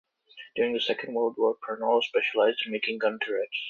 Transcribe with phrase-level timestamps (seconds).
[0.55, 3.55] During the Second World War, Parnall specialised in making gun turrets.